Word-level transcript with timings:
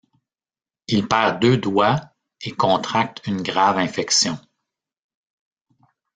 Il 0.87 1.07
perd 1.07 1.39
deux 1.39 1.57
doigts 1.57 1.99
et 2.41 2.49
contracte 2.55 3.21
une 3.27 3.43
grave 3.43 3.77
infection. 3.77 4.39